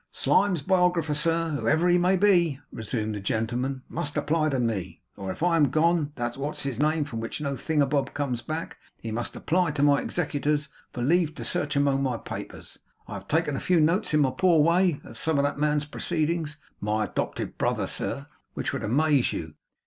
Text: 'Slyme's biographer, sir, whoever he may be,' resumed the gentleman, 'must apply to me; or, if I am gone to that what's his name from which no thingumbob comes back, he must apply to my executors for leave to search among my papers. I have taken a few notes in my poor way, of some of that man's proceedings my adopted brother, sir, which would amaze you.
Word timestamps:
'Slyme's 0.11 0.63
biographer, 0.63 1.13
sir, 1.13 1.49
whoever 1.49 1.87
he 1.87 1.99
may 1.99 2.17
be,' 2.17 2.59
resumed 2.71 3.13
the 3.13 3.19
gentleman, 3.19 3.83
'must 3.87 4.17
apply 4.17 4.49
to 4.49 4.59
me; 4.59 4.99
or, 5.15 5.31
if 5.31 5.43
I 5.43 5.57
am 5.57 5.69
gone 5.69 6.07
to 6.07 6.11
that 6.15 6.37
what's 6.37 6.63
his 6.63 6.79
name 6.79 7.03
from 7.03 7.19
which 7.19 7.39
no 7.39 7.53
thingumbob 7.53 8.15
comes 8.15 8.41
back, 8.41 8.79
he 8.99 9.11
must 9.11 9.35
apply 9.35 9.69
to 9.73 9.83
my 9.83 10.01
executors 10.01 10.69
for 10.91 11.03
leave 11.03 11.35
to 11.35 11.43
search 11.43 11.75
among 11.75 12.01
my 12.01 12.17
papers. 12.17 12.79
I 13.07 13.13
have 13.13 13.27
taken 13.27 13.55
a 13.55 13.59
few 13.59 13.79
notes 13.79 14.11
in 14.15 14.21
my 14.21 14.31
poor 14.31 14.63
way, 14.63 14.99
of 15.03 15.19
some 15.19 15.37
of 15.37 15.43
that 15.43 15.59
man's 15.59 15.85
proceedings 15.85 16.57
my 16.79 17.03
adopted 17.03 17.59
brother, 17.59 17.85
sir, 17.85 18.25
which 18.55 18.73
would 18.73 18.83
amaze 18.83 19.31
you. 19.31 19.53